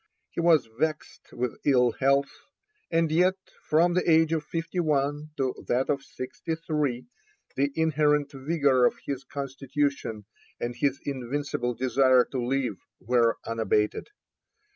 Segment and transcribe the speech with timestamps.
[0.31, 2.31] He was vexed with ill health,
[2.89, 7.05] and yet from the age of fifty one to that of sixty three
[7.55, 10.25] the inherent vigour of his constitution,
[10.59, 14.07] and his invincible desire to live, were unabated.